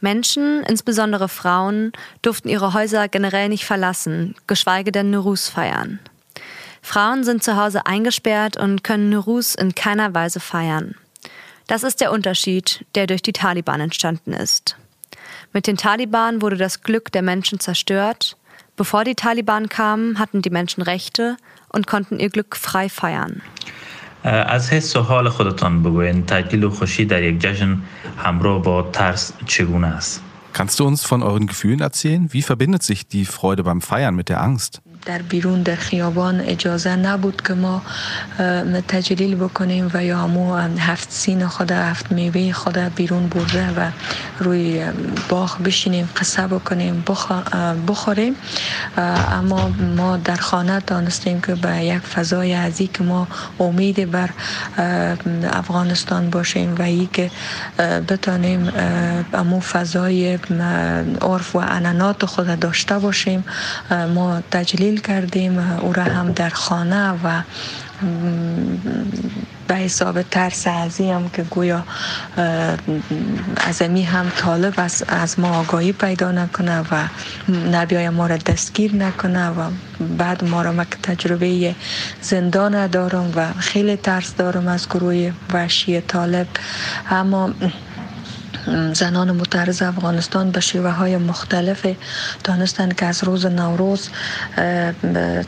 [0.00, 5.98] Menschen, insbesondere Frauen, durften ihre Häuser generell nicht verlassen, geschweige denn Nowruz feiern.
[6.82, 10.94] Frauen sind zu Hause eingesperrt und können Nowruz in keiner Weise feiern.
[11.68, 14.76] Das ist der Unterschied, der durch die Taliban entstanden ist.
[15.52, 18.36] Mit den Taliban wurde das Glück der Menschen zerstört.
[18.76, 21.36] Bevor die Taliban kamen, hatten die Menschen Rechte
[21.68, 23.42] und konnten ihr Glück frei feiern.
[24.24, 27.78] از حس و حال خودتان بگوین تجلیل و خوشی در یک جشن
[28.16, 30.22] همراه با ترس چگونه است؟
[30.54, 32.32] Kannst du uns von euren Gefühlen erzählen?
[32.32, 34.82] Wie verbindet sich die Freude beim Feiern mit der Angst?
[35.05, 37.81] در بیرون در خیابان اجازه نبود که ما
[38.87, 43.91] تجلیل بکنیم و یا همو هفت سین خود هفت میوه خود بیرون برده و
[44.39, 44.85] روی
[45.29, 47.03] باغ بشینیم قصه بکنیم
[47.87, 48.35] بخوریم.
[49.31, 53.27] اما ما در خانه دانستیم که به یک فضای ازی که ما
[53.59, 54.29] امید بر
[55.51, 57.31] افغانستان باشیم و ای که
[57.79, 58.71] بتانیم
[59.33, 60.39] امو فضای
[61.21, 63.43] عرف و انانات خود داشته باشیم.
[64.13, 67.41] ما تجلیل کردیم او را هم در خانه و
[69.67, 71.83] به حساب ترس ازی هم که گویا
[73.57, 77.07] ازمی هم طالب از, از ما آگاهی پیدا نکنه و
[77.71, 79.71] نبیای ما را دستگیر نکنه و
[80.17, 81.75] بعد ما را که تجربه
[82.21, 86.47] زندان دارم و خیلی ترس دارم از گروه وحشی طالب.
[87.09, 87.53] اما
[88.93, 91.85] زنان متعرض افغانستان به شیوه های مختلف
[92.43, 94.09] دانستند که از روز نوروز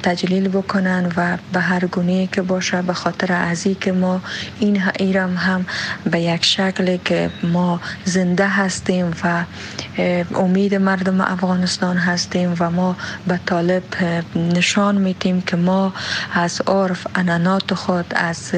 [0.03, 4.21] تجلیل بکنن و به هر گونه که باشه به خاطر ازی که ما
[4.59, 5.65] این ایرم هم
[6.11, 9.43] به یک شکل که ما زنده هستیم و
[10.35, 12.95] امید مردم افغانستان هستیم و ما
[13.27, 13.83] به طالب
[14.35, 15.93] نشان میتیم که ما
[16.33, 18.51] از عرف انانات خود از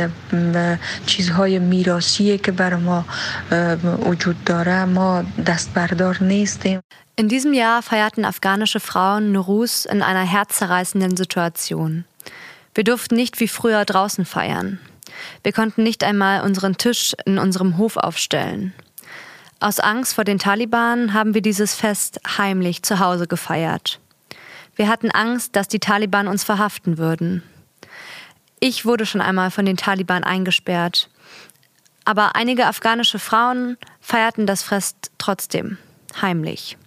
[1.06, 3.06] چیزهای میراسی که بر ما
[4.06, 4.53] وجود
[7.16, 12.06] In diesem Jahr feierten afghanische Frauen Nuruz in einer herzzerreißenden Situation.
[12.76, 14.80] Wir durften nicht wie früher draußen feiern.
[15.42, 18.74] Wir konnten nicht einmal unseren Tisch in unserem Hof aufstellen.
[19.60, 24.00] Aus Angst vor den Taliban haben wir dieses Fest heimlich zu Hause gefeiert.
[24.76, 27.44] Wir hatten Angst, dass die Taliban uns verhaften würden.
[28.60, 31.10] Ich wurde schon einmal von den Taliban eingesperrt.
[32.06, 35.78] Aber einige afghanische Frauen feierten das Fest trotzdem,
[36.22, 36.78] heimlich.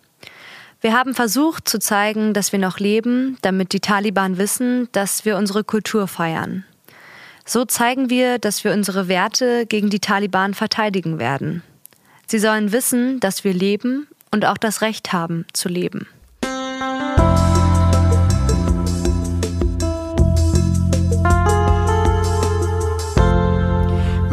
[0.80, 5.36] Wir haben versucht zu zeigen, dass wir noch leben, damit die Taliban wissen, dass wir
[5.36, 6.64] unsere Kultur feiern.
[7.44, 11.62] So zeigen wir, dass wir unsere Werte gegen die Taliban verteidigen werden.
[12.26, 16.06] Sie sollen wissen, dass wir leben und auch das Recht haben zu leben.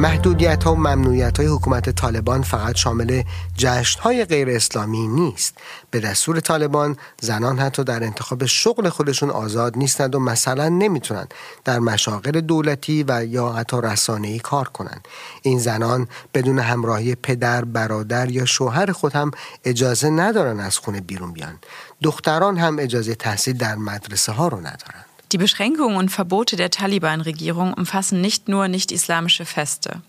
[0.04, 3.24] محدودیت ها و ممنوعیت های حکومت طالبان فقط شامل
[3.58, 5.58] جشن های غیر اسلامی نیست.
[5.92, 11.80] به دستور طالبان زنان حتی در انتخاب شغل خودشون آزاد نیستند و مثلا نمی‌تونند در
[11.80, 15.08] مشاغل دولتی و یا حتی رسانه‌ای کار کنند
[15.42, 19.32] این زنان بدون همراهی پدر برادر یا شوهر خود هم
[19.66, 21.60] اجازه ندارن از خونه بیرون بیان.
[22.04, 27.74] دختران هم اجازه تحصیل در مدرسه ها رو ندارند Die Beschränkungen und Verbote der Taliban-Regierung
[27.74, 30.04] umfassen nicht nur nicht-islamische Feste.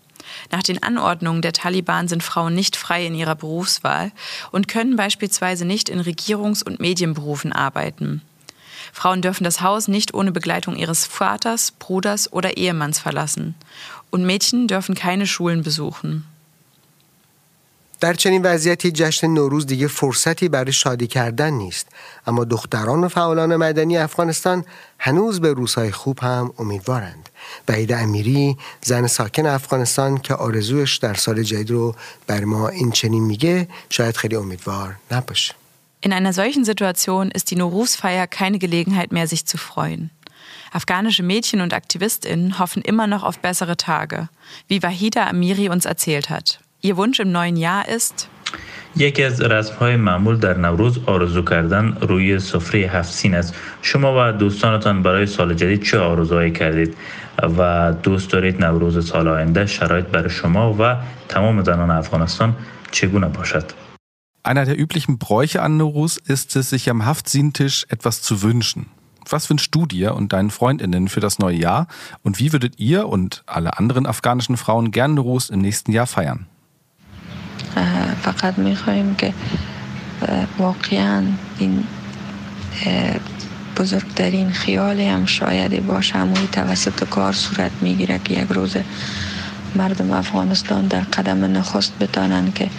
[0.51, 4.11] Nach den Anordnungen der Taliban sind Frauen nicht frei in ihrer Berufswahl
[4.51, 8.21] und können beispielsweise nicht in Regierungs- und Medienberufen arbeiten.
[8.93, 13.55] Frauen dürfen das Haus nicht ohne Begleitung ihres Vaters, Bruders oder Ehemanns verlassen.
[14.11, 16.27] Und Mädchen dürfen keine Schulen besuchen.
[17.99, 21.87] در چنین وضعیتی جشن نوروز دیگه فرصتی برای شادی کردن نیست
[22.27, 24.65] اما دختران و فعالان مدنی افغانستان
[24.99, 27.29] هنوز به روزهای خوب هم امیدوارند
[27.67, 31.95] وحید امیری زن ساکن افغانستان که آرزوش در سال جدید رو
[32.27, 35.55] بر ما این چنین میگه شاید خیلی امیدوار نباشه
[36.05, 40.11] In einer solchen Situation ist die Norus-Feier keine Gelegenheit mehr, sich zu freuen.
[40.71, 44.29] Afghanische Mädchen und AktivistInnen hoffen immer noch auf bessere Tage,
[44.67, 46.59] wie Wahida Amiri uns erzählt hat.
[46.84, 48.28] Ihr Wunsch im neuen Jahr ist
[48.96, 54.28] یکی از رسم های معمول در نوروز آرزو کردن روی سفره هفت سین است شما
[54.28, 56.96] و دوستانتان برای سال جدید چه آرزوهایی کردید
[57.58, 60.96] و دوست دارید نوروز سال آینده شرایط برای شما و
[61.28, 62.56] تمام زنان افغانستان
[62.90, 63.72] چگونه باشد
[64.42, 68.86] Einer der üblichen Bräuche an Nowruz ist es, sich am Haftsin-Tisch etwas zu wünschen.
[69.28, 71.88] Was wünschst du dir und deinen Freundinnen für das neue Jahr?
[72.22, 76.46] Und wie würdet ihr und alle anderen afghanischen Frauen gern Nowruz im nächsten Jahr feiern?
[78.21, 79.33] فقط می‌خواهیم که
[80.59, 81.23] واقعا
[81.59, 81.83] این
[83.77, 88.75] بزرگترین خیالی هم شایدی باشه همونی توسط کار صورت می‌گیره که یک روز
[89.75, 92.69] مردم افغانستان در قدم نخست بتانن که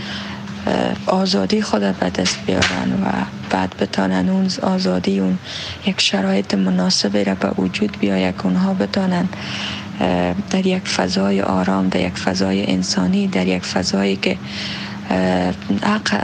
[1.06, 3.06] آزادی خود به دست بیارن و
[3.50, 5.38] بعد بتانن اون آزادی اون
[5.86, 9.28] یک شرایط مناسبی را به وجود بیاید اونها بتانن
[10.50, 14.36] در یک فضای آرام در یک فضای انسانی در یک فضایی که
[15.82, 16.14] حق,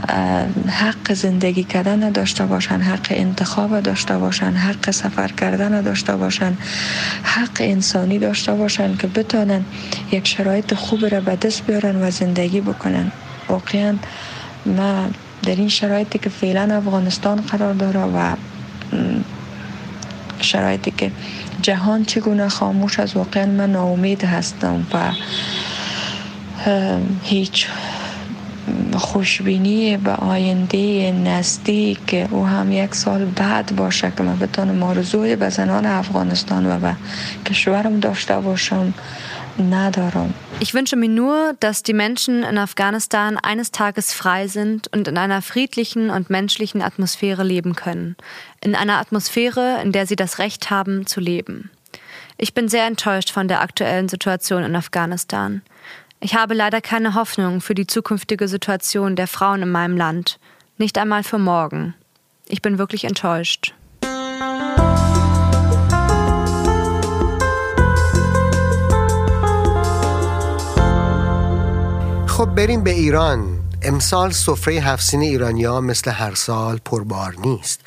[0.69, 6.57] حق زندگی کردن داشته باشن حق انتخاب داشته باشن حق سفر کردن داشته باشن
[7.23, 9.65] حق انسانی داشته باشن که بتانن
[10.11, 13.11] یک شرایط خوب را به دست بیارن و زندگی بکنن.
[13.49, 13.95] واقعا
[14.65, 15.09] ما
[15.43, 18.35] در این شرایطی که فعلا افغانستان قرار داره و
[20.39, 21.11] شرایطی که
[21.61, 25.11] جهان چگونه خاموش از واقعا من ناامید هستم و
[27.23, 27.67] هیچ
[28.96, 35.48] خوشبینی به آینده نزدیک او هم یک سال بعد باشه که من بتانم آرزوی به
[35.48, 36.96] زنان افغانستان و به
[37.46, 38.94] کشورم داشته باشم
[39.58, 40.34] nadarum.
[40.60, 45.18] Ich wünsche mir nur, dass die Menschen in Afghanistan eines Tages frei sind und in
[45.18, 48.16] einer friedlichen und menschlichen Atmosphäre leben können.
[48.60, 51.70] In einer Atmosphäre, in der sie das Recht haben zu leben.
[52.38, 55.62] Ich bin sehr enttäuscht von der aktuellen Situation in Afghanistan.
[56.22, 60.38] Ich habe leider keine Hoffnung für die zukünftige Situation der Frauen in meinem Land.
[60.76, 61.94] Nicht einmal für morgen.
[62.46, 63.74] Ich bin wirklich enttäuscht.
[72.38, 77.80] خب بریم به ایران امسال سفره هفسین ایرانیا مثل هر سال پربار نیست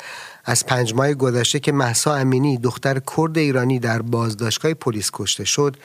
[0.44, 5.76] از پنج ماه گذشته که محسا امینی دختر کرد ایرانی در بازداشتگاه پلیس کشته شد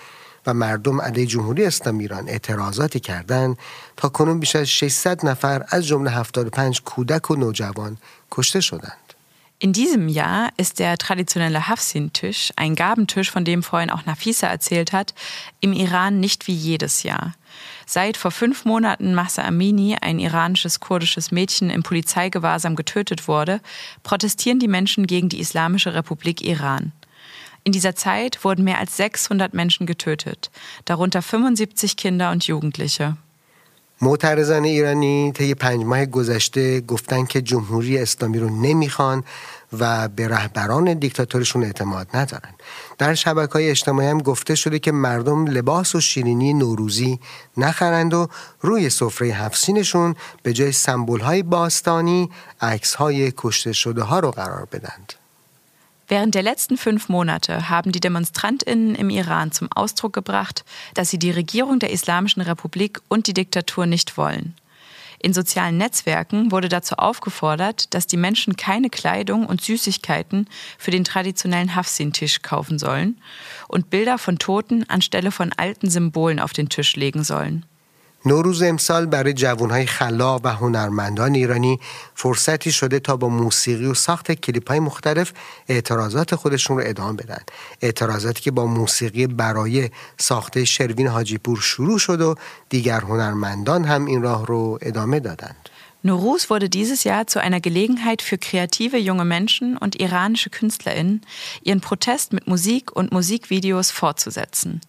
[0.48, 3.58] و مردم علیه جمهوری اسلامی ایران etrazaati کردند
[3.98, 7.98] تا کنون بیش از 600 نفر از جمله 75 کودک و نوجوان
[8.32, 9.08] کشته شدند.
[9.60, 14.94] In diesem Jahr ist der traditionelle Hafsin-Tisch, ein Gabentisch, von dem vorhin auch Nafisa erzählt
[14.94, 15.16] hat,
[15.62, 17.34] im Iran nicht wie jedes Jahr.
[17.88, 23.60] Seit vor fünf Monaten Mahsa Amini, ein iranisches kurdisches Mädchen, im Polizeigewahrsam getötet wurde,
[24.04, 26.92] protestieren die Menschen gegen die Islamische Republik Iran.
[27.65, 30.51] In dieser Zeit wurden mehr als 600 Menschen getötet,
[30.85, 33.17] darunter 75 Kinder und Jugendliche.
[34.03, 39.25] معترضان ایرانی طی پنج ماه گذشته گفتن که جمهوری اسلامی رو نمی‌خوان
[39.79, 42.55] و به رهبران دیکتاتورشون اعتماد ندارن
[42.99, 47.21] در شبکه های اجتماعی هم گفته شده که مردم لباس و شیرینی نوروزی
[47.57, 48.29] نخرند و
[48.61, 54.69] روی سفره هفسینشون به جای سمبول های باستانی عکس های کشته شده ها رو قرار
[54.73, 55.22] بدند.
[56.13, 61.19] Während der letzten fünf Monate haben die Demonstrantinnen im Iran zum Ausdruck gebracht, dass sie
[61.19, 64.55] die Regierung der Islamischen Republik und die Diktatur nicht wollen.
[65.21, 71.05] In sozialen Netzwerken wurde dazu aufgefordert, dass die Menschen keine Kleidung und Süßigkeiten für den
[71.05, 73.19] traditionellen Hafsin-Tisch kaufen sollen
[73.67, 77.65] und Bilder von Toten anstelle von alten Symbolen auf den Tisch legen sollen.
[78.27, 81.81] نوروز امسال برای جوانهای خلاق و هنرمندان ایرانی
[82.15, 85.33] فرصتی شده تا با موسیقی و ساخت کلیپ های مختلف
[85.69, 87.43] اعتراضات خودشون رو ادامه بدن
[87.81, 92.35] اعتراضاتی که با موسیقی برای ساخته شروین حاجیپور شروع شد و
[92.69, 95.69] دیگر هنرمندان هم این راه رو ادامه دادند
[96.05, 101.21] Nowruz wurde dieses Jahr zu einer Gelegenheit für kreative junge Menschen und iranische KünstlerInnen,
[101.63, 104.81] ihren Protest mit Musik und Musikvideos fortzusetzen.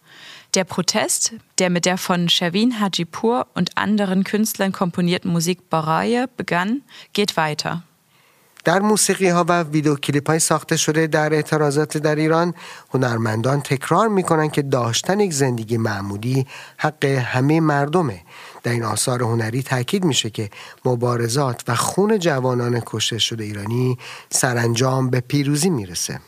[0.54, 6.82] Der Protest, der mit der von Sherwin Hajipur und anderen Künstlern komponierten Musik Baraye begann,
[7.12, 7.82] geht weiter.
[8.64, 12.54] در موسیقی ها و ویدیوکلیپ های ساخته شده در اعتراضات در ایران
[12.94, 16.46] هنرمندان تکرار می‌کنن که داشتن یک زندگی معمولی
[16.76, 18.20] حق همه مردمه
[18.62, 20.50] در این آثار هنری تاکید میشه که
[20.84, 23.98] مبارزات و خون جوانان کشته شده ایرانی
[24.30, 26.20] سرانجام به پیروزی می‌رسه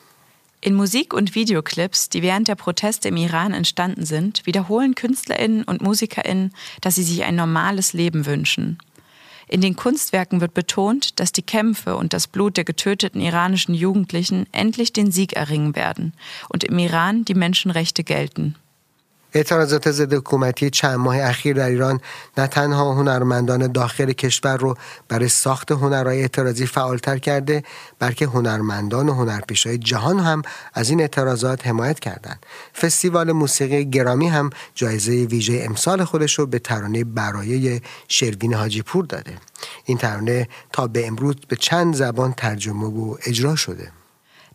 [0.60, 5.82] In Musik- und Videoclips, die während der Proteste im Iran entstanden sind, wiederholen Künstlerinnen und
[5.82, 8.78] Musikerinnen, dass sie sich ein normales Leben wünschen.
[9.48, 14.46] In den Kunstwerken wird betont, dass die Kämpfe und das Blut der getöteten iranischen Jugendlichen
[14.50, 16.14] endlich den Sieg erringen werden
[16.48, 18.56] und im Iran die Menschenrechte gelten.
[19.36, 22.00] اعتراضات ضد حکومتی چند ماه اخیر در ایران
[22.38, 24.76] نه تنها هنرمندان داخل کشور رو
[25.08, 27.62] برای ساخت هنرهای اعتراضی فعالتر کرده
[27.98, 30.42] بلکه هنرمندان و هنرپیشهای جهان هم
[30.74, 32.46] از این اعتراضات حمایت کردند.
[32.80, 39.04] فستیوال موسیقی گرامی هم جایزه ویژه امسال خودش رو به ترانه برایه شروین حاجی پور
[39.04, 39.34] داده.
[39.84, 43.92] این ترانه تا به امروز به چند زبان ترجمه و اجرا شده.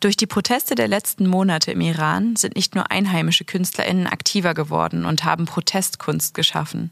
[0.02, 5.06] Durch die Proteste der letzten Monate im Iran sind nicht nur einheimische Künstlerinnen aktiver geworden
[5.06, 6.90] und haben Protestkunst geschaffen.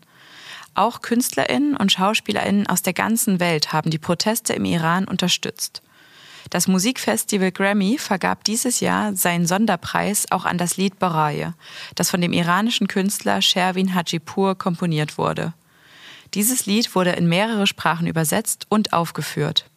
[0.76, 5.82] Auch Künstlerinnen und Schauspielerinnen aus der ganzen Welt haben die Proteste im Iran unterstützt.
[6.51, 11.53] Das Musikfestival Grammy vergab dieses Jahr seinen Sonderpreis auch an das Lied Baraye,
[11.95, 15.53] das von dem iranischen Künstler Sherwin Hajipur komponiert wurde.
[16.36, 19.68] Dieses Lied wurde in mehrere Sprachen übersetzt und aufgeführt.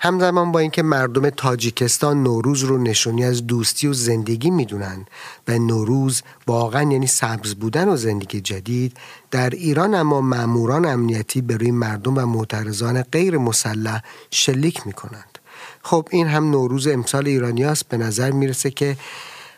[0.00, 5.06] همزمان با اینکه مردم تاجیکستان نوروز رو نشونی از دوستی و زندگی می‌دونن
[5.48, 8.96] و نوروز واقعا یعنی سبز بودن و زندگی جدید
[9.30, 15.38] در ایران اما ماموران امنیتی به روی مردم و معترضان غیر مسلح شلیک می‌کنند.
[15.82, 18.96] خب این هم نوروز امسال ایرانیاست به نظر می‌رسه که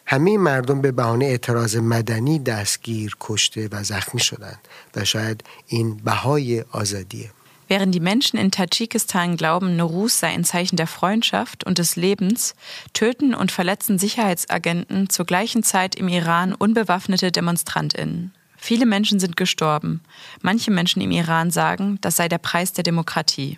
[0.06, 4.58] همه مردم به بهانه اعتراض مدنی دستگیر کشته و زخمی شدند
[4.96, 7.30] و شاید این بهای آزادیه.
[7.69, 12.55] Während die Menschen in Tadschikistan glauben, Nowruz sei ein Zeichen der Freundschaft und des Lebens,
[12.93, 18.33] töten und verletzen Sicherheitsagenten zur gleichen Zeit im Iran unbewaffnete Demonstrantinnen.
[18.55, 20.01] Viele Menschen sind gestorben.
[20.41, 23.57] Manche Menschen im Iran sagen, das sei der Preis der Demokratie.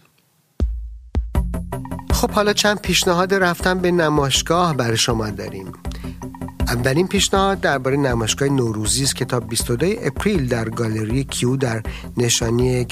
[2.14, 5.74] خب حالا چند پیشنهاد رفتن به نمایشگاه برای شما داریم
[6.73, 11.83] اولین پیشنهاد درباره نمایشگاه نوروزی است که تا 22 اپریل در گالری کیو در
[12.17, 12.87] نشانی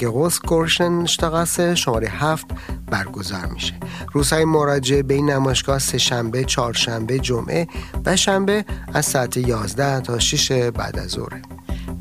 [0.47, 2.45] کورشن شتاقاسه شماره هفت
[2.91, 3.73] برگزار میشه
[4.13, 7.67] روزهای مراجعه به این نمایشگاه سه شنبه، چهارشنبه، جمعه
[8.05, 11.41] و شنبه از ساعت 11 تا 6 بعد از ظهر.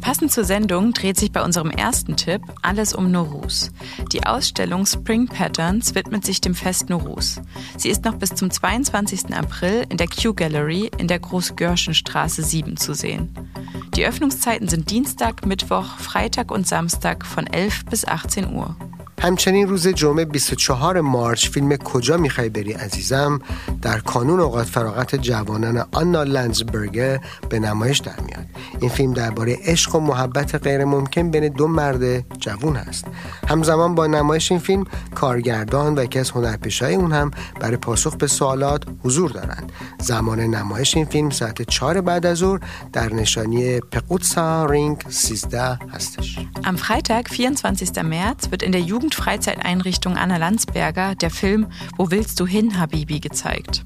[0.00, 3.70] Passend zur Sendung dreht sich bei unserem ersten Tipp alles um Norus.
[4.12, 7.40] Die Ausstellung Spring Patterns widmet sich dem Fest Norus.
[7.76, 9.34] Sie ist noch bis zum 22.
[9.34, 13.34] April in der Q Gallery in der Großgörschenstraße 7 zu sehen.
[13.94, 18.76] Die Öffnungszeiten sind Dienstag, Mittwoch, Freitag und Samstag von 11 bis 18 Uhr.
[19.20, 23.40] همچنین روز جمعه 24 مارچ فیلم کجا می‌خوای بری عزیزم؟
[23.82, 28.46] در کانون اوقات فراغت جوانان آنا لنزبرگ به نمایش در میاد.
[28.80, 33.04] این فیلم درباره عشق و محبت غیر ممکن بین دو مرد جوون هست.
[33.48, 38.26] همزمان با نمایش این فیلم کارگردان و یکی از هنرپیشهای اون هم برای پاسخ به
[38.26, 39.72] سوالات حضور دارند.
[39.98, 42.60] زمان نمایش این فیلم ساعت 4 بعد از ظهر
[42.92, 46.38] در نشانی پقوتسا رینگ 13 هستش.
[46.64, 48.04] Am Freitag, 24.
[48.04, 48.80] März, wird in der
[49.10, 53.82] Jugendfreizeiteinrichtung Anna Landsberger der Film Wo willst du hin, Habibi gezeigt.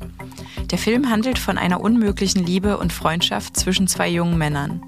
[0.70, 4.83] Der Film handelt von einer unmöglichen Liebe und Freundschaft zwischen zwei jungen Männern.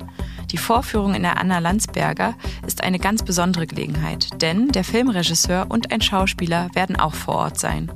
[0.53, 2.34] Die Die Vorführung in der Anna Landsberger
[2.66, 7.59] ist eine ganz besondere Gelegenheit, denn der Filmregisseur und ein Schauspieler werden auch vor Ort
[7.59, 7.91] sein.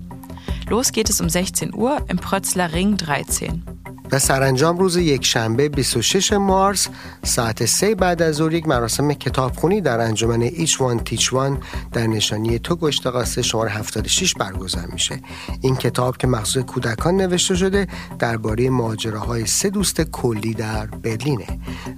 [0.68, 3.79] Los geht es um 16 Uhr im Prötzler Ring 13.
[4.12, 6.88] و سرانجام روز یک شنبه 26 مارس
[7.22, 11.58] ساعت سه بعد از ظهر یک مراسم کتابخونی در انجمن ایچ وان تیچ وان
[11.92, 15.20] در نشانی تو گشت قاسه شماره 76 برگزار میشه.
[15.60, 17.86] این کتاب که مخصوص کودکان نوشته شده
[18.18, 21.46] درباره ماجراهای سه دوست کلی در برلینه.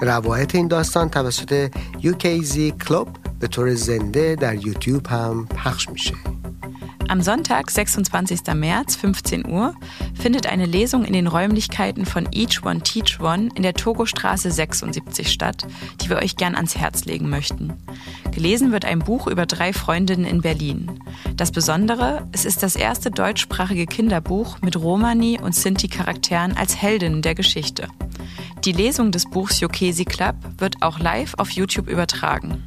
[0.00, 1.70] روایت این داستان توسط
[2.02, 3.08] UKZ کلوب
[3.41, 6.13] به طور زنده در یوتیوب هم پخش میشه
[7.09, 8.53] Am Sonntag, 26.
[8.53, 9.73] März, 15 Uhr,
[10.13, 15.31] findet eine Lesung in den Räumlichkeiten von Each One Teach One in der Togostraße 76
[15.31, 15.65] statt,
[16.01, 17.71] die wir euch gern ans Herz legen möchten.
[18.31, 20.99] Gelesen wird ein Buch über drei Freundinnen in Berlin.
[21.37, 27.35] Das Besondere, es ist das erste deutschsprachige Kinderbuch mit Romani und Sinti-Charakteren als Heldinnen der
[27.35, 27.87] Geschichte.
[28.65, 32.65] Die Lesung des Buchs Jokesi Club wird auch live auf YouTube übertragen.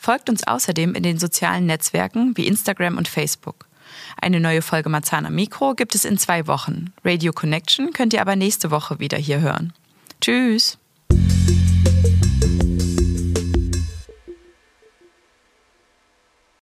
[0.00, 3.66] Folgt uns außerdem in den sozialen Netzwerken wie Instagram und Facebook.
[4.20, 6.92] Eine neue Folge Marzana Mikro gibt es in zwei Wochen.
[7.04, 9.72] Radio Connection könnt ihr aber nächste Woche wieder hier hören.
[10.20, 10.78] Tschüss!